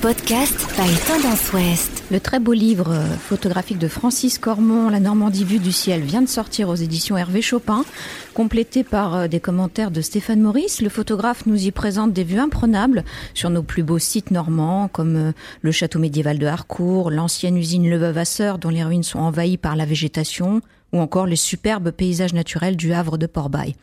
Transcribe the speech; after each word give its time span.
podcast 0.00 0.66
by 0.78 0.88
Tendance 1.06 1.52
Ouest. 1.52 2.04
Le 2.10 2.20
très 2.20 2.40
beau 2.40 2.54
livre 2.54 2.90
euh, 2.90 3.04
photographique 3.16 3.78
de 3.78 3.86
Francis 3.86 4.38
Cormon, 4.38 4.88
La 4.88 4.98
Normandie 4.98 5.44
vue 5.44 5.58
du 5.58 5.72
ciel, 5.72 6.00
vient 6.00 6.22
de 6.22 6.28
sortir 6.28 6.70
aux 6.70 6.74
éditions 6.74 7.18
Hervé 7.18 7.42
Chopin, 7.42 7.84
complété 8.32 8.82
par 8.82 9.14
euh, 9.14 9.28
des 9.28 9.40
commentaires 9.40 9.90
de 9.90 10.00
Stéphane 10.00 10.40
Maurice. 10.40 10.80
Le 10.80 10.88
photographe 10.88 11.44
nous 11.44 11.66
y 11.66 11.70
présente 11.70 12.14
des 12.14 12.24
vues 12.24 12.38
imprenables 12.38 13.04
sur 13.34 13.50
nos 13.50 13.62
plus 13.62 13.82
beaux 13.82 13.98
sites 13.98 14.30
normands, 14.30 14.88
comme 14.88 15.16
euh, 15.16 15.32
le 15.60 15.70
château 15.70 15.98
médiéval 15.98 16.38
de 16.38 16.46
Harcourt, 16.46 17.10
l'ancienne 17.10 17.58
usine 17.58 17.88
Le 17.88 17.98
Vavasseur, 17.98 18.58
dont 18.58 18.70
les 18.70 18.82
ruines 18.82 19.02
sont 19.02 19.18
envahies 19.18 19.58
par 19.58 19.76
la 19.76 19.84
végétation, 19.84 20.62
ou 20.92 21.00
encore 21.00 21.26
les 21.26 21.36
superbes 21.36 21.90
paysages 21.90 22.32
naturels 22.32 22.76
du 22.76 22.94
Havre 22.94 23.18
de 23.18 23.26
Port-Bail. 23.26 23.74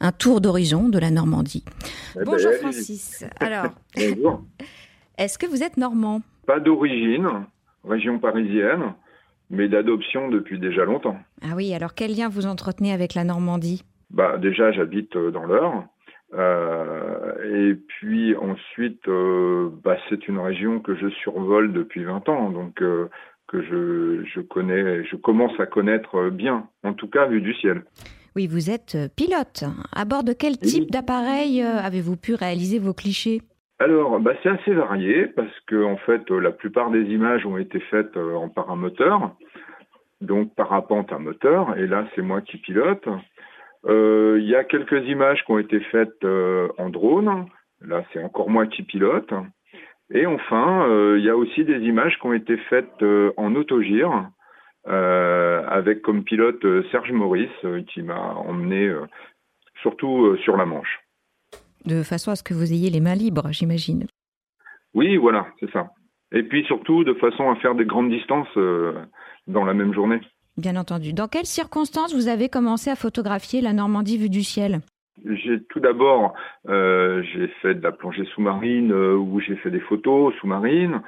Un 0.00 0.12
tour 0.12 0.40
d'horizon 0.40 0.88
de 0.88 1.00
la 1.00 1.10
Normandie. 1.10 1.64
Eh 2.14 2.20
ben, 2.20 2.24
Bonjour. 2.26 2.52
Francis. 2.60 3.24
Alors, 3.40 3.72
Bonjour. 3.96 4.42
Est-ce 5.18 5.38
que 5.38 5.46
vous 5.46 5.62
êtes 5.62 5.76
normand? 5.76 6.22
Pas 6.46 6.60
d'origine, 6.60 7.28
région 7.84 8.18
parisienne, 8.18 8.94
mais 9.50 9.68
d'adoption 9.68 10.28
depuis 10.28 10.58
déjà 10.58 10.84
longtemps. 10.84 11.18
Ah 11.42 11.54
oui, 11.56 11.74
alors 11.74 11.94
quel 11.94 12.16
lien 12.16 12.28
vous 12.28 12.46
entretenez 12.46 12.92
avec 12.92 13.14
la 13.14 13.24
Normandie? 13.24 13.84
Bah, 14.10 14.38
déjà, 14.38 14.72
j'habite 14.72 15.16
euh, 15.16 15.30
dans 15.30 15.44
l'Eure. 15.44 15.84
Euh, 16.34 17.70
et 17.70 17.74
puis 17.74 18.36
ensuite, 18.36 19.06
euh, 19.08 19.70
bah, 19.82 19.96
c'est 20.08 20.28
une 20.28 20.38
région 20.38 20.80
que 20.80 20.94
je 20.94 21.08
survole 21.08 21.72
depuis 21.72 22.04
20 22.04 22.28
ans, 22.28 22.50
donc 22.50 22.82
euh, 22.82 23.08
que 23.46 23.62
je, 23.62 24.24
je 24.34 24.40
connais, 24.40 25.04
je 25.04 25.16
commence 25.16 25.58
à 25.58 25.66
connaître 25.66 26.28
bien, 26.28 26.68
en 26.84 26.92
tout 26.92 27.08
cas 27.08 27.26
vu 27.26 27.40
du 27.40 27.54
ciel. 27.54 27.82
Oui, 28.36 28.46
vous 28.46 28.70
êtes 28.70 28.96
pilote. 29.16 29.64
À 29.92 30.04
bord 30.04 30.22
de 30.22 30.34
quel 30.34 30.58
type 30.58 30.90
d'appareil 30.90 31.62
avez-vous 31.62 32.16
pu 32.16 32.34
réaliser 32.34 32.78
vos 32.78 32.92
clichés? 32.92 33.40
Alors, 33.80 34.18
bah, 34.18 34.32
c'est 34.42 34.48
assez 34.48 34.72
varié 34.72 35.26
parce 35.26 35.60
que 35.68 35.84
en 35.84 35.96
fait, 35.98 36.28
euh, 36.32 36.40
la 36.40 36.50
plupart 36.50 36.90
des 36.90 37.02
images 37.02 37.46
ont 37.46 37.58
été 37.58 37.78
faites 37.78 38.16
euh, 38.16 38.34
en 38.34 38.48
paramoteur, 38.48 39.36
donc 40.20 40.52
parapente 40.56 41.12
à 41.12 41.18
moteur, 41.18 41.78
et 41.78 41.86
là, 41.86 42.04
c'est 42.14 42.22
moi 42.22 42.40
qui 42.40 42.56
pilote. 42.56 43.08
Euh, 43.86 44.38
Il 44.40 44.48
y 44.48 44.56
a 44.56 44.64
quelques 44.64 45.06
images 45.06 45.44
qui 45.44 45.52
ont 45.52 45.60
été 45.60 45.78
faites 45.78 46.24
en 46.78 46.88
drone, 46.88 47.46
là, 47.80 48.02
c'est 48.12 48.22
encore 48.22 48.50
moi 48.50 48.66
qui 48.66 48.82
pilote. 48.82 49.32
Et 50.10 50.26
enfin, 50.26 50.88
il 51.16 51.22
y 51.22 51.30
a 51.30 51.36
aussi 51.36 51.64
des 51.64 51.80
images 51.80 52.18
qui 52.18 52.26
ont 52.26 52.32
été 52.32 52.56
faites 52.56 53.04
en 53.36 53.54
autogire, 53.54 54.30
avec 54.86 56.02
comme 56.02 56.24
pilote 56.24 56.64
Serge 56.90 57.12
Maurice, 57.12 57.66
qui 57.88 58.02
m'a 58.02 58.34
emmené 58.34 58.92
surtout 59.82 60.36
sur 60.38 60.56
la 60.56 60.64
Manche. 60.64 61.07
De 61.86 62.02
façon 62.02 62.30
à 62.30 62.36
ce 62.36 62.42
que 62.42 62.54
vous 62.54 62.72
ayez 62.72 62.90
les 62.90 63.00
mains 63.00 63.14
libres, 63.14 63.48
j'imagine. 63.50 64.06
Oui, 64.94 65.16
voilà, 65.16 65.46
c'est 65.60 65.70
ça. 65.70 65.88
Et 66.32 66.42
puis 66.42 66.64
surtout 66.64 67.04
de 67.04 67.14
façon 67.14 67.50
à 67.50 67.56
faire 67.56 67.74
des 67.74 67.84
grandes 67.84 68.10
distances 68.10 68.48
euh, 68.56 68.92
dans 69.46 69.64
la 69.64 69.74
même 69.74 69.94
journée. 69.94 70.20
Bien 70.56 70.76
entendu. 70.76 71.12
Dans 71.12 71.28
quelles 71.28 71.46
circonstances 71.46 72.14
vous 72.14 72.28
avez 72.28 72.48
commencé 72.48 72.90
à 72.90 72.96
photographier 72.96 73.60
la 73.60 73.72
Normandie 73.72 74.18
vue 74.18 74.28
du 74.28 74.42
ciel? 74.42 74.80
J'ai 75.24 75.62
tout 75.70 75.80
d'abord 75.80 76.34
euh, 76.68 77.22
j'ai 77.32 77.48
fait 77.62 77.74
de 77.74 77.82
la 77.82 77.92
plongée 77.92 78.24
sous-marine 78.34 78.92
euh, 78.92 79.14
où 79.14 79.40
j'ai 79.40 79.56
fait 79.56 79.70
des 79.70 79.80
photos 79.80 80.34
sous-marines. 80.40 81.00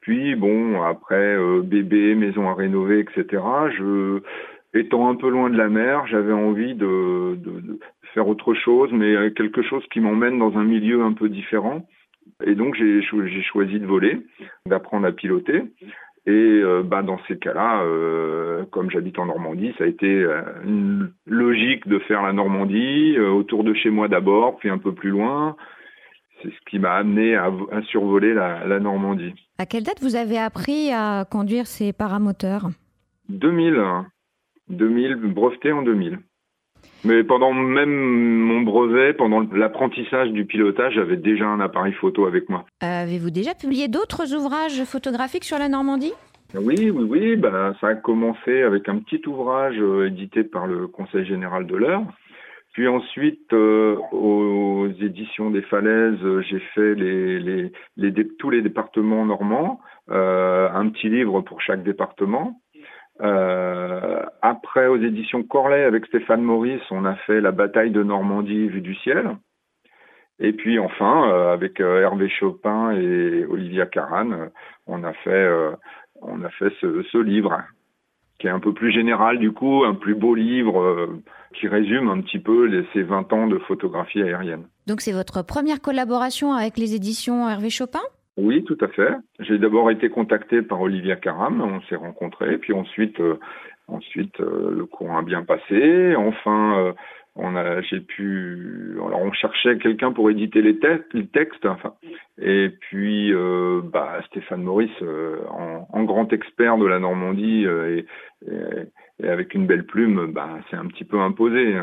Puis 0.00 0.34
bon 0.34 0.82
après 0.82 1.36
euh, 1.36 1.62
bébé, 1.62 2.14
maison 2.14 2.48
à 2.48 2.54
rénover, 2.54 3.00
etc. 3.00 3.42
Je 3.76 4.22
étant 4.78 5.08
un 5.08 5.14
peu 5.16 5.28
loin 5.28 5.50
de 5.50 5.56
la 5.56 5.68
mer, 5.68 6.06
j'avais 6.06 6.32
envie 6.32 6.74
de, 6.74 7.36
de, 7.36 7.60
de 7.60 7.78
faire 8.14 8.28
autre 8.28 8.54
chose, 8.54 8.90
mais 8.92 9.32
quelque 9.32 9.62
chose 9.62 9.84
qui 9.92 10.00
m'emmène 10.00 10.38
dans 10.38 10.56
un 10.56 10.64
milieu 10.64 11.02
un 11.02 11.12
peu 11.12 11.28
différent. 11.28 11.86
Et 12.44 12.54
donc 12.54 12.74
j'ai 12.74 13.02
cho- 13.02 13.24
j'ai 13.26 13.42
choisi 13.42 13.78
de 13.78 13.86
voler, 13.86 14.18
d'apprendre 14.66 15.06
à 15.06 15.12
piloter. 15.12 15.62
Et 16.28 16.30
euh, 16.32 16.82
bah, 16.82 17.02
dans 17.02 17.20
ces 17.28 17.38
cas-là, 17.38 17.82
euh, 17.84 18.64
comme 18.72 18.90
j'habite 18.90 19.16
en 19.20 19.26
Normandie, 19.26 19.72
ça 19.78 19.84
a 19.84 19.86
été 19.86 20.08
euh, 20.24 20.42
une 20.64 21.12
logique 21.26 21.86
de 21.86 22.00
faire 22.00 22.22
la 22.22 22.32
Normandie, 22.32 23.14
euh, 23.16 23.30
autour 23.30 23.62
de 23.62 23.72
chez 23.74 23.90
moi 23.90 24.08
d'abord, 24.08 24.56
puis 24.56 24.68
un 24.68 24.78
peu 24.78 24.92
plus 24.92 25.10
loin. 25.10 25.54
C'est 26.42 26.48
ce 26.50 26.58
qui 26.68 26.78
m'a 26.80 26.94
amené 26.94 27.36
à, 27.36 27.50
à 27.70 27.80
survoler 27.82 28.34
la, 28.34 28.66
la 28.66 28.80
Normandie. 28.80 29.34
À 29.58 29.66
quelle 29.66 29.84
date 29.84 30.02
vous 30.02 30.16
avez 30.16 30.36
appris 30.38 30.90
à 30.92 31.24
conduire 31.30 31.66
ces 31.66 31.92
paramoteurs? 31.92 32.68
2000, 33.28 33.76
hein. 33.76 34.06
2000, 34.68 35.16
breveté 35.16 35.72
en 35.72 35.82
2000. 35.82 36.18
Mais 37.04 37.24
pendant 37.24 37.52
même 37.52 37.90
mon 37.90 38.62
brevet, 38.62 39.12
pendant 39.12 39.40
l'apprentissage 39.52 40.30
du 40.30 40.44
pilotage, 40.44 40.94
j'avais 40.94 41.16
déjà 41.16 41.46
un 41.46 41.60
appareil 41.60 41.92
photo 41.94 42.26
avec 42.26 42.48
moi. 42.48 42.64
Avez-vous 42.80 43.30
déjà 43.30 43.54
publié 43.54 43.88
d'autres 43.88 44.34
ouvrages 44.34 44.82
photographiques 44.84 45.44
sur 45.44 45.58
la 45.58 45.68
Normandie? 45.68 46.12
Oui, 46.54 46.90
oui, 46.90 47.04
oui. 47.08 47.36
Ben, 47.36 47.74
ça 47.80 47.88
a 47.88 47.94
commencé 47.94 48.62
avec 48.62 48.88
un 48.88 48.98
petit 48.98 49.20
ouvrage 49.26 49.76
euh, 49.78 50.06
édité 50.08 50.42
par 50.44 50.66
le 50.66 50.86
Conseil 50.86 51.24
général 51.26 51.66
de 51.66 51.76
l'Eure. 51.76 52.02
Puis 52.72 52.88
ensuite, 52.88 53.52
euh, 53.52 53.96
aux 54.12 54.86
éditions 55.00 55.50
des 55.50 55.62
Falaises, 55.62 56.18
euh, 56.22 56.42
j'ai 56.42 56.60
fait 56.74 56.94
les, 56.94 57.40
les, 57.40 57.72
les 57.96 58.10
dé- 58.10 58.28
tous 58.38 58.50
les 58.50 58.62
départements 58.62 59.24
normands, 59.24 59.80
euh, 60.10 60.68
un 60.72 60.88
petit 60.90 61.08
livre 61.08 61.40
pour 61.40 61.60
chaque 61.62 61.82
département. 61.82 62.60
Euh, 63.20 64.22
après, 64.42 64.86
aux 64.86 64.98
éditions 64.98 65.42
Corlet, 65.42 65.84
avec 65.84 66.06
Stéphane 66.06 66.42
Maurice, 66.42 66.82
on 66.90 67.04
a 67.04 67.14
fait 67.14 67.40
la 67.40 67.52
bataille 67.52 67.90
de 67.90 68.02
Normandie 68.02 68.68
vue 68.68 68.82
du 68.82 68.94
ciel. 68.96 69.36
Et 70.38 70.52
puis 70.52 70.78
enfin, 70.78 71.30
euh, 71.30 71.52
avec 71.52 71.80
euh, 71.80 72.02
Hervé 72.02 72.28
Chopin 72.28 72.92
et 72.92 73.44
Olivia 73.46 73.86
Caran, 73.86 74.30
euh, 74.32 74.46
on 74.86 75.02
a 75.02 75.12
fait 75.12 75.48
on 76.20 76.42
a 76.42 76.50
fait 76.50 76.72
ce, 76.80 77.02
ce 77.10 77.18
livre 77.18 77.58
qui 78.38 78.46
est 78.46 78.50
un 78.50 78.60
peu 78.60 78.74
plus 78.74 78.92
général 78.92 79.38
du 79.38 79.52
coup, 79.52 79.84
un 79.84 79.94
plus 79.94 80.14
beau 80.14 80.34
livre 80.34 81.08
qui 81.58 81.68
résume 81.68 82.08
un 82.10 82.20
petit 82.20 82.38
peu 82.38 82.84
ces 82.92 83.02
20 83.02 83.32
ans 83.32 83.46
de 83.46 83.58
photographie 83.60 84.22
aérienne. 84.22 84.66
Donc 84.86 85.00
c'est 85.00 85.12
votre 85.12 85.42
première 85.42 85.80
collaboration 85.80 86.52
avec 86.52 86.76
les 86.76 86.94
éditions 86.94 87.48
Hervé 87.48 87.70
Chopin? 87.70 88.02
Oui, 88.36 88.64
tout 88.64 88.76
à 88.82 88.88
fait. 88.88 89.14
J'ai 89.40 89.58
d'abord 89.58 89.90
été 89.90 90.10
contacté 90.10 90.60
par 90.62 90.80
Olivia 90.80 91.16
Caram, 91.16 91.60
on 91.62 91.80
s'est 91.88 91.96
rencontrés, 91.96 92.58
puis 92.58 92.74
ensuite, 92.74 93.18
euh, 93.20 93.38
ensuite 93.88 94.38
euh, 94.40 94.70
le 94.76 94.84
courant 94.86 95.18
a 95.18 95.22
bien 95.22 95.42
passé. 95.42 96.14
Enfin, 96.16 96.78
euh, 96.78 96.92
on 97.34 97.56
a, 97.56 97.80
j'ai 97.82 98.00
pu, 98.00 98.92
alors 98.96 99.20
on 99.22 99.32
cherchait 99.32 99.78
quelqu'un 99.78 100.12
pour 100.12 100.30
éditer 100.30 100.60
les, 100.62 100.78
te- 100.78 101.02
les 101.14 101.26
textes, 101.28 101.64
enfin, 101.66 101.94
et 102.38 102.70
puis 102.80 103.32
bah, 103.92 104.20
Stéphane 104.26 104.62
Maurice, 104.62 105.02
en, 105.50 105.86
en 105.90 106.04
grand 106.04 106.30
expert 106.32 106.78
de 106.78 106.86
la 106.86 106.98
Normandie 106.98 107.64
et, 107.64 108.06
et- 108.50 109.22
et 109.22 109.28
avec 109.28 109.54
une 109.54 109.66
belle 109.66 109.84
plume, 109.86 110.30
bah, 110.32 110.58
c'est 110.70 110.76
un 110.76 110.86
petit 110.86 111.04
peu 111.04 111.18
imposé. 111.20 111.74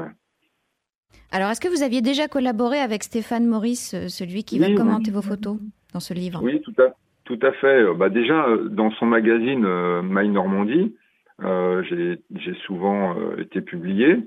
Alors 1.31 1.49
est-ce 1.49 1.61
que 1.61 1.67
vous 1.67 1.81
aviez 1.83 2.01
déjà 2.01 2.27
collaboré 2.27 2.79
avec 2.79 3.03
Stéphane 3.03 3.47
Maurice, 3.47 3.95
celui 4.07 4.43
qui 4.43 4.55
Oui, 4.55 4.61
va 4.61 4.67
oui. 4.69 4.75
commenter 4.75 5.11
vos 5.11 5.21
photos? 5.23 5.57
Ce 5.99 6.13
livre 6.13 6.39
Oui, 6.41 6.61
tout 6.61 6.73
à, 6.81 6.93
tout 7.25 7.39
à 7.41 7.51
fait. 7.53 7.83
Euh, 7.83 7.93
Bah 7.93 8.09
déjà, 8.09 8.47
euh, 8.47 8.69
dans 8.69 8.91
son 8.91 9.05
magazine 9.05 9.65
euh, 9.65 10.01
My 10.03 10.27
Normandie, 10.29 10.95
j'ai 11.41 12.53
souvent 12.65 13.15
été 13.37 13.61
publié. 13.61 14.17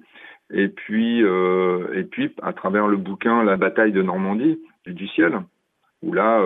Et 0.52 0.68
puis, 0.68 1.20
et 1.20 2.04
puis, 2.04 2.30
à 2.42 2.52
travers 2.52 2.88
le 2.88 2.98
bouquin 2.98 3.42
La 3.42 3.56
bataille 3.56 3.92
de 3.92 4.02
Normandie, 4.02 4.58
du 4.86 5.08
ciel, 5.08 5.40
où 6.02 6.12
là, 6.12 6.44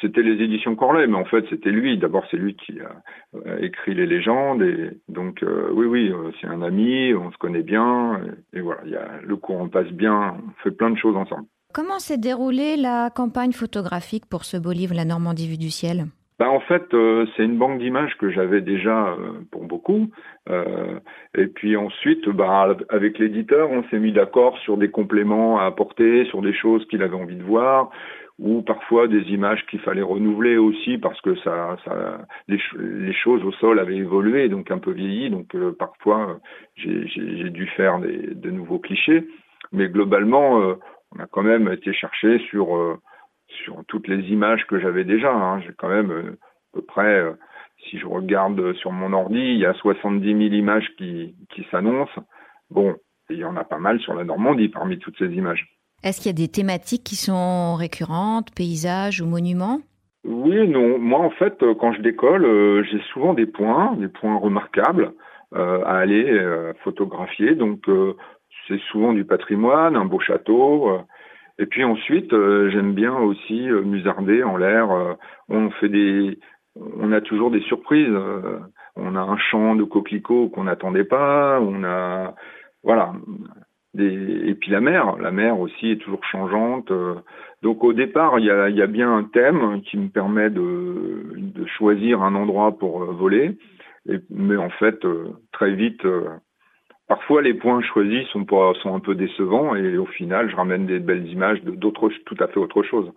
c'était 0.00 0.22
les 0.22 0.44
éditions 0.44 0.76
Corlet, 0.76 1.08
mais 1.08 1.16
en 1.16 1.24
fait, 1.24 1.44
c'était 1.50 1.72
lui. 1.72 1.98
D'abord, 1.98 2.24
c'est 2.30 2.36
lui 2.36 2.54
qui 2.54 2.78
a 2.80 3.60
écrit 3.60 3.94
les 3.94 4.06
légendes. 4.06 4.62
Et 4.62 4.90
donc, 5.08 5.44
oui, 5.72 5.86
oui, 5.86 6.12
c'est 6.40 6.46
un 6.46 6.62
ami, 6.62 7.12
on 7.14 7.32
se 7.32 7.38
connaît 7.38 7.64
bien. 7.64 8.20
Et, 8.52 8.58
et 8.58 8.60
voilà, 8.60 8.82
il 8.84 8.92
y 8.92 8.96
a, 8.96 9.08
le 9.22 9.36
courant 9.36 9.68
passe 9.68 9.90
bien, 9.90 10.36
on 10.38 10.62
fait 10.62 10.70
plein 10.70 10.90
de 10.90 10.98
choses 10.98 11.16
ensemble. 11.16 11.46
Comment 11.74 11.98
s'est 11.98 12.18
déroulée 12.18 12.76
la 12.76 13.10
campagne 13.10 13.52
photographique 13.52 14.24
pour 14.30 14.44
ce 14.44 14.56
beau 14.56 14.72
livre 14.72 14.94
La 14.94 15.04
Normandie 15.04 15.48
vue 15.48 15.58
du 15.58 15.70
ciel? 15.70 16.06
Bah 16.38 16.50
en 16.50 16.60
fait, 16.60 16.92
euh, 16.92 17.26
c'est 17.34 17.44
une 17.44 17.56
banque 17.56 17.78
d'images 17.78 18.16
que 18.18 18.30
j'avais 18.30 18.60
déjà 18.60 19.08
euh, 19.08 19.40
pour 19.50 19.64
beaucoup. 19.64 20.08
Euh, 20.50 21.00
et 21.34 21.46
puis 21.46 21.76
ensuite, 21.76 22.28
bah, 22.28 22.76
avec 22.90 23.18
l'éditeur, 23.18 23.70
on 23.70 23.82
s'est 23.84 23.98
mis 23.98 24.12
d'accord 24.12 24.58
sur 24.58 24.76
des 24.76 24.90
compléments 24.90 25.58
à 25.58 25.64
apporter, 25.64 26.26
sur 26.26 26.42
des 26.42 26.52
choses 26.54 26.86
qu'il 26.88 27.02
avait 27.02 27.16
envie 27.16 27.36
de 27.36 27.42
voir, 27.42 27.90
ou 28.38 28.60
parfois 28.60 29.08
des 29.08 29.22
images 29.30 29.64
qu'il 29.70 29.80
fallait 29.80 30.02
renouveler 30.02 30.58
aussi 30.58 30.98
parce 30.98 31.18
que 31.22 31.36
ça, 31.36 31.78
ça, 31.86 32.26
les, 32.48 32.58
ch- 32.58 32.76
les 32.82 33.14
choses 33.14 33.42
au 33.42 33.52
sol 33.52 33.78
avaient 33.78 33.96
évolué, 33.96 34.50
donc 34.50 34.70
un 34.70 34.78
peu 34.78 34.92
vieilli. 34.92 35.30
Donc 35.30 35.56
parfois, 35.78 36.38
j'ai 36.76 37.48
dû 37.50 37.66
faire 37.76 37.98
des, 37.98 38.34
de 38.34 38.50
nouveaux 38.50 38.78
clichés. 38.78 39.26
Mais 39.72 39.88
globalement, 39.88 40.76
on 41.16 41.22
a 41.22 41.26
quand 41.26 41.42
même 41.42 41.70
été 41.72 41.92
chercher 41.92 42.38
sur 42.50 42.76
euh, 42.76 42.96
sur 43.64 43.82
toutes 43.86 44.08
les 44.08 44.22
images 44.30 44.66
que 44.66 44.80
j'avais 44.80 45.04
déjà. 45.04 45.32
hein. 45.32 45.60
J'ai 45.60 45.72
quand 45.76 45.88
même 45.88 46.10
euh, 46.10 46.30
à 46.32 46.76
peu 46.76 46.82
près, 46.82 47.20
euh, 47.20 47.32
si 47.88 47.98
je 47.98 48.06
regarde 48.06 48.74
sur 48.74 48.92
mon 48.92 49.12
ordi, 49.12 49.38
il 49.38 49.58
y 49.58 49.66
a 49.66 49.74
70 49.74 50.24
000 50.26 50.40
images 50.54 50.88
qui, 50.98 51.34
qui 51.54 51.66
s'annoncent. 51.70 52.20
Bon, 52.70 52.94
il 53.30 53.38
y 53.38 53.44
en 53.44 53.56
a 53.56 53.64
pas 53.64 53.78
mal 53.78 54.00
sur 54.00 54.14
la 54.14 54.24
Normandie 54.24 54.68
parmi 54.68 54.98
toutes 54.98 55.18
ces 55.18 55.32
images. 55.32 55.68
Est-ce 56.02 56.20
qu'il 56.20 56.30
y 56.30 56.34
a 56.34 56.46
des 56.46 56.50
thématiques 56.50 57.04
qui 57.04 57.16
sont 57.16 57.74
récurrentes, 57.74 58.54
paysages 58.54 59.20
ou 59.20 59.26
monuments? 59.26 59.80
Oui, 60.24 60.68
non. 60.68 60.98
Moi, 60.98 61.20
en 61.20 61.30
fait, 61.30 61.64
quand 61.78 61.92
je 61.92 62.02
décolle, 62.02 62.84
j'ai 62.84 63.00
souvent 63.12 63.32
des 63.32 63.46
points, 63.46 63.94
des 63.96 64.08
points 64.08 64.36
remarquables 64.36 65.14
à 65.54 65.98
aller 65.98 66.40
photographier. 66.84 67.54
Donc, 67.54 67.88
c'est 68.68 68.80
souvent 68.90 69.12
du 69.12 69.24
patrimoine, 69.24 69.96
un 69.96 70.04
beau 70.04 70.20
château. 70.20 70.98
et 71.58 71.66
puis 71.66 71.84
ensuite, 71.84 72.30
j'aime 72.30 72.94
bien 72.94 73.14
aussi 73.14 73.68
musarder 73.84 74.42
en 74.42 74.56
l'air. 74.56 74.88
on 75.48 75.70
fait 75.70 75.88
des, 75.88 76.38
on 76.76 77.12
a 77.12 77.20
toujours 77.20 77.50
des 77.50 77.62
surprises. 77.62 78.16
on 78.96 79.16
a 79.16 79.20
un 79.20 79.38
champ 79.38 79.76
de 79.76 79.84
coquelicots 79.84 80.48
qu'on 80.48 80.64
n'attendait 80.64 81.04
pas. 81.04 81.60
On 81.60 81.84
a, 81.84 82.34
voilà, 82.82 83.12
et 83.98 84.54
puis 84.54 84.70
la 84.70 84.80
mer, 84.80 85.16
la 85.18 85.30
mer 85.30 85.58
aussi 85.58 85.90
est 85.90 85.96
toujours 85.96 86.24
changeante. 86.24 86.90
Euh. 86.90 87.14
Donc 87.62 87.82
au 87.84 87.92
départ, 87.92 88.38
il 88.38 88.44
y 88.44 88.50
a, 88.50 88.86
bien 88.86 89.12
un 89.12 89.24
thème 89.24 89.80
qui 89.82 89.96
me 89.96 90.08
permet 90.08 90.50
de, 90.50 91.64
choisir 91.78 92.22
un 92.22 92.34
endroit 92.34 92.78
pour 92.78 93.02
euh, 93.02 93.06
voler. 93.12 93.58
mais 94.30 94.56
en 94.56 94.70
fait, 94.70 95.04
euh, 95.04 95.28
très 95.52 95.72
vite, 95.72 96.02
parfois 97.08 97.42
les 97.42 97.54
points 97.54 97.82
choisis 97.82 98.26
sont, 98.28 98.46
sont 98.82 98.94
un 98.94 99.00
peu 99.00 99.14
décevants 99.14 99.74
et 99.74 99.96
au 99.98 100.06
final, 100.06 100.50
je 100.50 100.56
ramène 100.56 100.86
des 100.86 100.98
belles 100.98 101.26
images 101.28 101.62
d'autres, 101.62 102.10
tout 102.24 102.36
à 102.40 102.48
fait 102.48 102.58
autre 102.58 102.82
chose. 102.82 103.12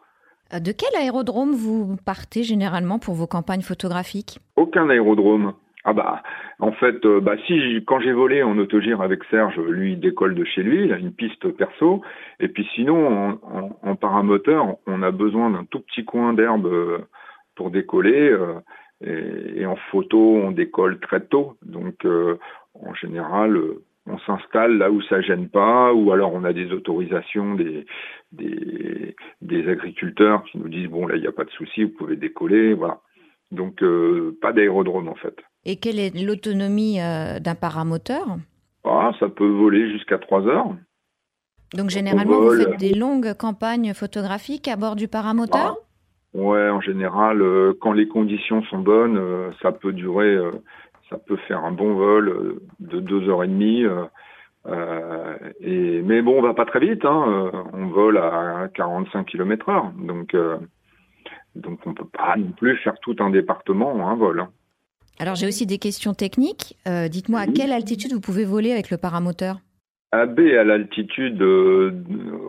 De 0.51 0.71
quel 0.71 0.99
aérodrome 0.99 1.51
vous 1.51 1.95
partez 2.05 2.43
généralement 2.43 2.97
pour 2.97 3.13
vos 3.13 3.27
campagnes 3.27 3.61
photographiques? 3.61 4.39
Aucun 4.55 4.89
aérodrome. 4.89 5.53
Ah 5.85 5.93
bah, 5.93 6.23
en 6.59 6.73
fait, 6.73 7.05
euh, 7.05 7.21
bah 7.21 7.35
si 7.47 7.83
quand 7.87 8.01
j'ai 8.01 8.11
volé 8.11 8.43
en 8.43 8.57
autogire 8.57 9.01
avec 9.01 9.23
Serge, 9.29 9.57
lui 9.59 9.93
il 9.93 9.99
décolle 9.99 10.35
de 10.35 10.43
chez 10.43 10.61
lui, 10.61 10.85
il 10.85 10.93
a 10.93 10.97
une 10.97 11.13
piste 11.13 11.47
perso, 11.53 12.01
et 12.39 12.49
puis 12.49 12.67
sinon 12.75 13.39
en, 13.83 13.95
paramoteur, 13.95 14.75
on 14.87 15.01
a 15.03 15.11
besoin 15.11 15.51
d'un 15.51 15.63
tout 15.65 15.79
petit 15.79 16.03
coin 16.03 16.33
d'herbe 16.33 16.65
euh, 16.65 16.97
pour 17.55 17.71
décoller, 17.71 18.29
euh, 18.29 18.59
et, 19.01 19.65
en 19.65 19.77
photo 19.89 20.17
on 20.19 20.51
décolle 20.51 20.99
très 20.99 21.21
tôt, 21.21 21.55
donc 21.61 22.05
en 22.85 22.93
général 22.93 23.59
on 24.05 24.17
s'installe 24.19 24.77
là 24.77 24.89
où 24.89 25.01
ça 25.03 25.21
gêne 25.21 25.49
pas, 25.49 25.93
ou 25.93 26.11
alors 26.11 26.33
on 26.33 26.43
a 26.43 26.53
des 26.53 26.71
autorisations 26.71 27.55
des 27.55 27.85
des, 28.31 29.15
des 29.41 29.69
agriculteurs 29.69 30.43
qui 30.45 30.57
nous 30.57 30.69
disent 30.69 30.89
bon 30.89 31.07
là 31.07 31.15
il 31.15 31.21
n'y 31.21 31.27
a 31.27 31.31
pas 31.31 31.45
de 31.45 31.51
souci, 31.51 31.83
vous 31.83 31.91
pouvez 31.97 32.15
décoller, 32.15 32.73
voilà. 32.73 32.99
Donc 33.51 33.83
pas 34.41 34.53
d'aérodrome 34.53 35.07
en 35.09 35.15
fait. 35.15 35.35
Et 35.65 35.75
quelle 35.75 35.99
est 35.99 36.15
l'autonomie 36.23 37.01
euh, 37.01 37.39
d'un 37.39 37.55
paramoteur? 37.55 38.37
Ah, 38.83 39.11
Ça 39.19 39.27
peut 39.27 39.47
voler 39.47 39.91
jusqu'à 39.91 40.17
3 40.17 40.47
heures. 40.47 40.75
Donc 41.73 41.89
généralement, 41.89 42.39
vous 42.39 42.55
faites 42.55 42.79
des 42.79 42.93
longues 42.93 43.33
campagnes 43.35 43.93
photographiques 43.93 44.67
à 44.67 44.75
bord 44.75 44.95
du 44.95 45.07
paramoteur? 45.07 45.77
Oui, 45.77 45.85
Ouais, 46.31 46.69
en 46.69 46.79
général, 46.79 47.41
euh, 47.41 47.73
quand 47.81 47.91
les 47.91 48.07
conditions 48.07 48.61
sont 48.65 48.77
bonnes, 48.77 49.17
euh, 49.17 49.49
ça 49.63 49.71
peut 49.71 49.91
durer, 49.93 50.37
ça 51.09 51.17
peut 51.17 51.37
faire 51.47 51.63
un 51.63 51.71
bon 51.71 51.93
vol 51.93 52.59
de 52.79 52.99
2 52.99 53.29
heures 53.29 53.43
et 53.43 53.47
demie. 53.47 53.83
et, 55.61 56.01
mais 56.03 56.21
bon, 56.21 56.37
on 56.37 56.41
va 56.41 56.53
pas 56.53 56.65
très 56.65 56.79
vite, 56.79 57.05
hein, 57.05 57.51
on 57.73 57.87
vole 57.87 58.17
à 58.17 58.69
45 58.73 59.25
km 59.25 59.69
heure, 59.69 59.91
donc 59.97 60.35
donc 61.55 61.79
on 61.85 61.93
peut 61.93 62.07
pas 62.11 62.35
non 62.37 62.51
plus 62.51 62.77
faire 62.77 62.97
tout 63.01 63.15
un 63.19 63.29
département 63.29 63.91
en 63.91 64.07
un 64.07 64.15
vol. 64.15 64.39
Hein. 64.39 64.49
Alors 65.19 65.35
j'ai 65.35 65.47
aussi 65.47 65.65
des 65.65 65.77
questions 65.77 66.13
techniques. 66.13 66.77
Euh, 66.87 67.07
dites-moi 67.07 67.41
à 67.41 67.47
quelle 67.47 67.71
altitude 67.71 68.13
vous 68.13 68.21
pouvez 68.21 68.45
voler 68.45 68.71
avec 68.71 68.89
le 68.89 68.97
paramoteur? 68.97 69.57
AB 70.11 70.39
à 70.39 70.63
l'altitude 70.63 71.39
euh, 71.41 71.91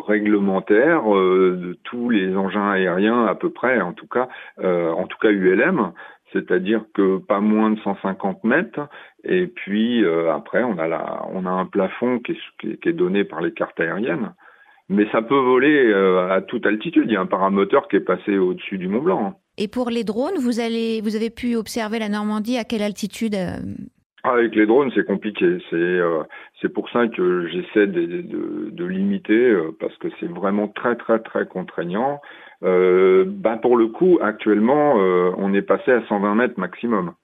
réglementaire 0.06 1.14
euh, 1.14 1.58
de 1.60 1.78
tous 1.84 2.08
les 2.08 2.34
engins 2.34 2.70
aériens 2.70 3.26
à 3.26 3.34
peu 3.34 3.50
près, 3.50 3.80
en 3.82 3.92
tout 3.92 4.06
cas, 4.06 4.28
en 4.62 5.06
tout 5.06 5.18
cas 5.18 5.30
ULM, 5.30 5.92
c'est-à-dire 6.32 6.85
que 6.94 7.19
pas 7.19 7.41
moins 7.41 7.71
de 7.71 7.81
150 7.81 8.44
mètres. 8.44 8.88
Et 9.25 9.47
puis 9.47 10.05
après, 10.32 10.62
on 10.62 10.79
a 10.79 11.29
on 11.32 11.47
a 11.47 11.50
un 11.50 11.67
plafond 11.67 12.19
qui 12.21 12.37
est, 12.62 12.93
donné 12.93 13.25
par 13.25 13.41
les 13.41 13.53
cartes 13.53 13.79
aériennes. 13.81 14.32
Mais 14.88 15.06
ça 15.12 15.23
peut 15.23 15.38
voler 15.38 15.93
à 16.31 16.41
toute 16.41 16.67
altitude. 16.67 17.05
Il 17.06 17.12
y 17.12 17.17
a 17.17 17.21
un 17.21 17.27
paramoteur 17.27 17.88
qui 17.88 17.97
est 17.97 18.00
passé 18.00 18.38
au-dessus 18.38 18.79
du 18.79 18.88
Mont 18.88 19.03
Blanc. 19.03 19.41
Et 19.59 19.69
pour 19.69 19.91
les 19.91 20.05
drones, 20.05 20.38
vous, 20.38 20.59
allez, 20.59 21.00
vous 21.03 21.17
avez 21.17 21.31
pu 21.31 21.55
observer 21.55 21.99
la 21.99 22.09
Normandie 22.09 22.56
à 22.56 22.65
quelle 22.65 22.82
altitude 22.82 23.35
euh 23.35 23.59
avec 24.22 24.55
les 24.55 24.67
drones, 24.67 24.90
c'est 24.94 25.06
compliqué. 25.06 25.58
C'est 25.70 25.76
euh, 25.76 26.22
pour 26.75 26.88
ça 26.90 27.08
que 27.08 27.46
j'essaie 27.49 27.87
de, 27.87 28.06
de, 28.22 28.70
de, 28.70 28.84
limiter 28.84 29.50
euh, 29.50 29.70
parce 29.78 29.96
que 29.99 30.08
c'est 30.19 30.31
vraiment 30.31 30.69
très 30.69 30.96
très 30.96 31.20
très 31.20 31.46
contraignant. 31.46 32.20
Euh, 32.62 33.25
ben 33.26 33.56
pour 33.56 33.76
le 33.76 33.88
coup, 33.88 34.19
actuellement, 34.20 34.94
on 34.94 35.55
est 35.55 35.62
passé 35.62 35.93
à 35.93 36.02
120 36.06 36.34
mètres 36.34 36.58
maximum. 36.61 37.14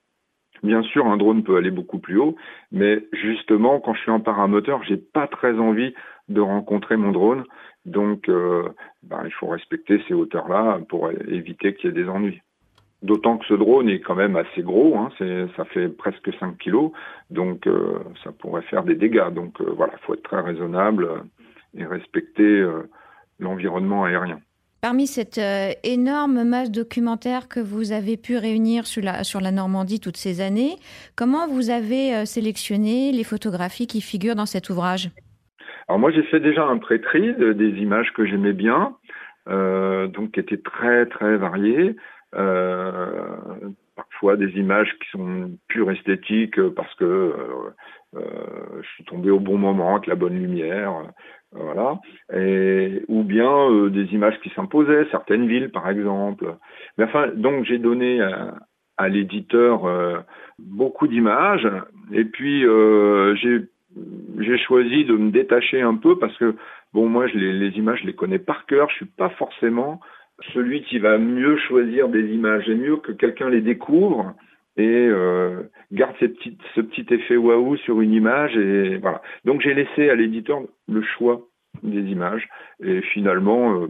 Bien 0.63 0.81
sûr, 0.81 1.05
un 1.05 1.17
drone 1.17 1.43
peut 1.43 1.55
aller 1.57 1.69
beaucoup 1.69 1.99
plus 1.99 2.17
haut, 2.17 2.35
mais 2.71 3.05
justement, 3.13 3.79
quand 3.79 3.93
je 3.93 4.01
suis 4.01 4.11
en 4.11 4.19
paramoteur, 4.19 4.81
j'ai 4.83 4.97
pas 4.97 5.27
très 5.27 5.53
envie 5.59 5.93
de 6.29 6.41
rencontrer 6.41 6.97
mon 6.97 7.11
drone. 7.11 7.43
Donc, 7.85 8.27
euh, 8.27 8.67
ben, 9.03 9.21
il 9.25 9.31
faut 9.31 9.47
respecter 9.47 10.01
ces 10.07 10.13
hauteurs-là 10.13 10.79
pour 10.89 11.09
éviter 11.11 11.73
qu'il 11.73 11.89
y 11.89 11.93
ait 11.93 12.03
des 12.03 12.09
ennuis. 12.09 12.41
D'autant 13.03 13.37
que 13.37 13.45
ce 13.45 13.53
drone 13.53 13.89
est 13.89 13.99
quand 13.99 14.15
même 14.15 14.35
assez 14.35 14.63
gros, 14.63 14.97
hein, 14.97 15.09
ça 15.55 15.65
fait 15.65 15.87
presque 15.87 16.31
5 16.39 16.57
kilos, 16.57 16.91
donc 17.29 17.67
euh, 17.67 17.99
ça 18.23 18.31
pourrait 18.31 18.63
faire 18.63 18.83
des 18.83 18.95
dégâts. 18.95 19.31
Donc 19.31 19.61
euh, 19.61 19.71
voilà, 19.75 19.93
il 20.01 20.05
faut 20.05 20.15
être 20.15 20.23
très 20.23 20.41
raisonnable 20.41 21.07
et 21.77 21.85
respecter 21.85 22.65
l'environnement 23.39 24.05
aérien. 24.05 24.39
Parmi 24.81 25.05
cette 25.05 25.39
énorme 25.83 26.43
masse 26.43 26.71
documentaire 26.71 27.47
que 27.47 27.59
vous 27.59 27.91
avez 27.91 28.17
pu 28.17 28.37
réunir 28.37 28.87
sur 28.87 29.03
la, 29.03 29.23
sur 29.23 29.41
la 29.41 29.51
Normandie 29.51 29.99
toutes 29.99 30.17
ces 30.17 30.41
années, 30.41 30.75
comment 31.15 31.47
vous 31.47 31.69
avez 31.69 32.25
sélectionné 32.25 33.11
les 33.11 33.23
photographies 33.23 33.85
qui 33.85 34.01
figurent 34.01 34.35
dans 34.35 34.45
cet 34.47 34.69
ouvrage? 34.69 35.11
Alors 35.87 35.99
moi 35.99 36.11
j'ai 36.11 36.23
fait 36.23 36.39
déjà 36.39 36.65
un 36.65 36.77
pré-tri 36.77 37.33
des 37.33 37.69
images 37.81 38.11
que 38.13 38.25
j'aimais 38.25 38.53
bien, 38.53 38.95
euh, 39.47 40.07
donc 40.07 40.31
qui 40.31 40.39
étaient 40.41 40.61
très 40.61 41.05
très 41.05 41.37
variées. 41.37 41.95
Euh, 42.35 43.71
parfois 43.95 44.35
des 44.35 44.49
images 44.57 44.93
qui 44.99 45.09
sont 45.11 45.51
pure 45.67 45.91
esthétiques 45.91 46.61
parce 46.69 46.93
que 46.95 47.05
euh, 47.05 47.35
euh, 48.15 48.81
je 48.81 48.87
suis 48.89 49.03
tombé 49.05 49.31
au 49.31 49.39
bon 49.39 49.57
moment 49.57 49.95
avec 49.95 50.07
la 50.07 50.15
bonne 50.15 50.37
lumière, 50.37 50.93
euh, 51.55 51.59
voilà. 51.59 51.99
Et 52.33 53.03
ou 53.07 53.23
bien 53.23 53.89
des 53.89 54.05
images 54.13 54.39
qui 54.41 54.49
s'imposaient, 54.49 55.07
certaines 55.11 55.47
villes 55.47 55.71
par 55.71 55.89
exemple. 55.89 56.55
Mais 56.97 57.05
enfin, 57.05 57.27
donc 57.35 57.65
j'ai 57.65 57.77
donné 57.77 58.21
à, 58.21 58.55
à 58.97 59.07
l'éditeur 59.07 59.83
beaucoup 60.59 61.07
d'images 61.07 61.67
et 62.11 62.25
puis 62.25 62.63
j'ai 63.41 63.61
j'ai 64.39 64.57
choisi 64.59 65.05
de 65.05 65.15
me 65.15 65.31
détacher 65.31 65.81
un 65.81 65.95
peu 65.95 66.19
parce 66.19 66.37
que 66.37 66.55
bon 66.93 67.07
moi 67.07 67.27
je 67.27 67.37
les, 67.37 67.53
les, 67.53 67.77
images 67.77 68.01
je 68.01 68.07
les 68.07 68.13
connais 68.13 68.39
par 68.39 68.65
cœur, 68.65 68.89
je 68.89 68.95
suis 68.95 69.05
pas 69.05 69.29
forcément 69.29 70.01
celui 70.53 70.83
qui 70.83 70.99
va 70.99 71.17
mieux 71.17 71.57
choisir 71.57 72.09
des 72.09 72.33
images. 72.33 72.65
J'aime 72.65 72.81
mieux 72.81 72.97
que 72.97 73.11
quelqu'un 73.11 73.49
les 73.49 73.61
découvre 73.61 74.33
et 74.75 74.85
euh, 74.85 75.63
garde 75.91 76.15
ce 76.19 76.81
petit 76.81 77.05
effet 77.13 77.37
waouh 77.37 77.77
sur 77.77 78.01
une 78.01 78.13
image 78.13 78.55
et 78.55 78.97
voilà. 78.97 79.21
Donc 79.45 79.61
j'ai 79.61 79.73
laissé 79.73 80.09
à 80.09 80.15
l'éditeur 80.15 80.61
le 80.87 81.01
choix 81.01 81.41
des 81.83 82.01
images 82.11 82.47
et 82.83 83.01
finalement 83.01 83.81
euh, 83.81 83.87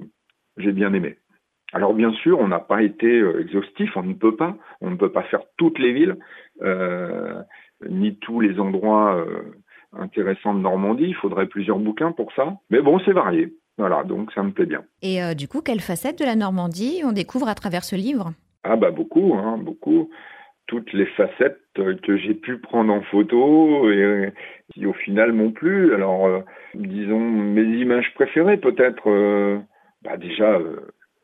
j'ai 0.57 0.71
bien 0.71 0.93
aimé. 0.93 1.17
Alors 1.73 1.93
bien 1.93 2.13
sûr, 2.13 2.39
on 2.39 2.47
n'a 2.47 2.59
pas 2.59 2.81
été 2.81 3.19
euh, 3.19 3.41
exhaustif, 3.41 3.95
on 3.97 4.03
ne 4.03 4.13
peut 4.13 4.37
pas, 4.37 4.55
on 4.79 4.89
ne 4.89 4.95
peut 4.95 5.11
pas 5.11 5.23
faire 5.23 5.41
toutes 5.57 5.79
les 5.79 5.91
villes, 5.91 6.15
ni 7.85 8.17
tous 8.17 8.39
les 8.39 8.59
endroits 8.59 9.17
euh, 9.17 9.41
intéressant 9.93 10.53
de 10.53 10.59
Normandie. 10.59 11.05
Il 11.05 11.15
faudrait 11.15 11.47
plusieurs 11.47 11.79
bouquins 11.79 12.11
pour 12.11 12.31
ça. 12.33 12.57
Mais 12.69 12.81
bon, 12.81 12.99
c'est 12.99 13.13
varié. 13.13 13.53
Voilà, 13.77 14.03
donc 14.03 14.31
ça 14.33 14.43
me 14.43 14.51
plaît 14.51 14.65
bien. 14.65 14.83
Et 15.01 15.21
euh, 15.21 15.33
du 15.33 15.47
coup, 15.47 15.61
quelle 15.61 15.79
facette 15.79 16.19
de 16.19 16.25
la 16.25 16.35
Normandie 16.35 17.01
on 17.05 17.11
découvre 17.11 17.47
à 17.47 17.55
travers 17.55 17.83
ce 17.83 17.95
livre? 17.95 18.31
Ah 18.63 18.75
bah 18.75 18.91
beaucoup, 18.91 19.33
hein, 19.35 19.57
beaucoup. 19.57 20.09
Toutes 20.67 20.91
les 20.93 21.05
facettes 21.05 21.61
que 21.75 22.17
j'ai 22.17 22.33
pu 22.33 22.57
prendre 22.57 22.91
en 22.91 23.01
photo 23.03 23.89
et 23.89 24.33
qui 24.73 24.85
au 24.85 24.93
final 24.93 25.31
m'ont 25.31 25.51
plu. 25.51 25.93
Alors, 25.93 26.25
euh, 26.25 26.39
disons, 26.73 27.19
mes 27.19 27.63
images 27.63 28.11
préférées 28.15 28.57
peut-être, 28.57 29.09
euh, 29.09 29.59
bah 30.01 30.17
déjà, 30.17 30.59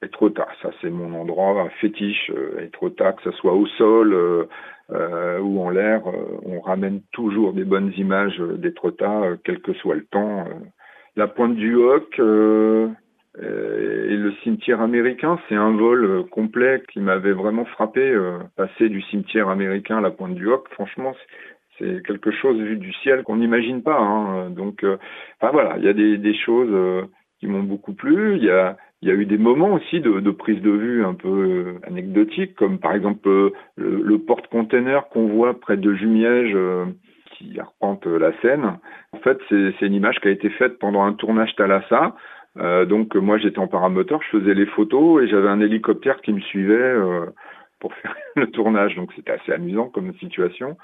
Etretat, 0.01 0.47
ça 0.61 0.69
c'est 0.79 0.89
mon 0.89 1.13
endroit 1.19 1.69
fétiche, 1.81 2.31
Etretat, 2.59 3.13
que 3.13 3.23
ce 3.23 3.31
soit 3.31 3.53
au 3.53 3.67
sol, 3.67 4.47
euh, 4.91 5.39
ou 5.39 5.61
en 5.61 5.69
l'air, 5.69 6.05
euh, 6.07 6.39
on 6.45 6.59
ramène 6.59 7.01
toujours 7.13 7.53
des 7.53 7.63
bonnes 7.63 7.93
images 7.97 8.39
euh, 8.41 9.37
quel 9.43 9.61
que 9.61 9.73
soit 9.73 9.95
le 9.95 10.05
temps. 10.05 10.45
La 11.15 11.27
pointe 11.27 11.55
du 11.55 11.75
Hoc 11.75 12.19
et 12.19 13.41
le 13.41 14.31
cimetière 14.43 14.81
américain, 14.81 15.39
c'est 15.47 15.55
un 15.55 15.71
vol 15.71 16.25
complet 16.29 16.83
qui 16.91 16.99
m'avait 16.99 17.33
vraiment 17.33 17.65
frappé. 17.65 18.15
passer 18.55 18.89
du 18.89 19.01
cimetière 19.03 19.49
américain 19.49 19.97
à 19.97 20.01
la 20.01 20.11
pointe 20.11 20.35
du 20.35 20.47
Hoc, 20.47 20.67
franchement, 20.71 21.13
c'est 21.77 22.05
quelque 22.05 22.31
chose 22.31 22.57
vu 22.59 22.77
du 22.77 22.93
ciel 22.93 23.23
qu'on 23.23 23.37
n'imagine 23.37 23.83
pas. 23.83 23.99
Hein. 23.99 24.49
Donc, 24.51 24.83
enfin 25.39 25.51
voilà, 25.51 25.77
il 25.77 25.83
y 25.83 25.87
a 25.87 25.93
des, 25.93 26.35
choses 26.35 27.07
qui 27.43 27.49
m'ont 27.49 27.63
beaucoup 27.63 27.91
plu. 27.91 28.37
Il 28.37 28.43
y 28.45 28.49
a, 28.49 28.77
eu 29.01 29.25
des 29.25 29.37
moments 29.37 29.73
aussi 29.73 29.99
de, 29.99 30.21
de 30.21 30.31
prise 30.31 30.61
de 30.61 30.71
vue 30.71 31.03
un 31.03 31.13
peu 31.13 31.27
euh, 31.27 31.79
anecdotiques, 31.85 32.55
comme 32.55 32.79
par 32.79 32.93
exemple 32.93 33.27
euh, 33.27 33.49
le, 33.75 34.01
le 34.01 34.19
porte-container 34.19 35.09
qu'on 35.09 35.27
voit 35.27 35.59
près 35.59 35.75
de 35.75 35.93
Jumièges 35.93 36.55
euh, 36.55 36.85
qui 37.33 37.59
arpente 37.59 38.05
la 38.05 38.31
Seine. 38.41 38.79
En 39.13 39.19
fait, 39.19 39.37
c'est 39.49 39.85
une 39.85 39.93
image 39.93 40.19
qui 40.19 40.27
a 40.27 40.31
été 40.31 40.49
faite 40.49 40.79
pendant 40.79 41.03
un 41.03 41.13
tournage 41.13 41.55
Thalassa. 41.55 42.15
Euh, 42.57 42.85
donc 42.85 43.15
moi 43.15 43.39
j'étais 43.39 43.57
en 43.57 43.67
paramoteur, 43.67 44.21
je 44.21 44.37
faisais 44.37 44.53
les 44.53 44.67
photos 44.67 45.23
et 45.23 45.27
j'avais 45.27 45.49
un 45.49 45.59
hélicoptère 45.59 46.21
qui 46.21 46.33
me 46.33 46.39
suivait 46.39 46.93
pour 47.79 47.93
faire 47.95 48.15
le 48.35 48.47
tournage. 48.47 48.95
Donc 48.95 49.11
c'était 49.15 49.31
assez 49.31 49.51
amusant 49.51 49.87
comme 49.87 50.13
situation. 50.15 50.77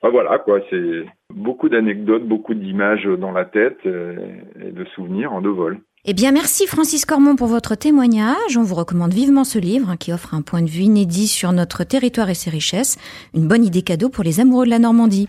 Enfin, 0.00 0.10
voilà 0.10 0.38
quoi, 0.38 0.60
c'est 0.70 1.04
beaucoup 1.30 1.68
d'anecdotes, 1.68 2.24
beaucoup 2.24 2.54
d'images 2.54 3.04
dans 3.04 3.30
la 3.30 3.44
tête 3.44 3.78
et 3.84 4.70
de 4.72 4.84
souvenirs 4.94 5.32
en 5.32 5.40
deux 5.40 5.50
vols. 5.50 5.78
Eh 6.04 6.14
bien, 6.14 6.32
merci 6.32 6.66
Francis 6.66 7.04
Cormon 7.04 7.36
pour 7.36 7.46
votre 7.46 7.76
témoignage. 7.76 8.56
On 8.56 8.64
vous 8.64 8.74
recommande 8.74 9.12
vivement 9.12 9.44
ce 9.44 9.60
livre 9.60 9.88
hein, 9.88 9.96
qui 9.96 10.12
offre 10.12 10.34
un 10.34 10.42
point 10.42 10.60
de 10.60 10.68
vue 10.68 10.82
inédit 10.82 11.28
sur 11.28 11.52
notre 11.52 11.84
territoire 11.84 12.28
et 12.28 12.34
ses 12.34 12.50
richesses. 12.50 12.98
Une 13.34 13.46
bonne 13.46 13.64
idée 13.64 13.82
cadeau 13.82 14.08
pour 14.08 14.24
les 14.24 14.40
amoureux 14.40 14.64
de 14.64 14.70
la 14.70 14.80
Normandie. 14.80 15.28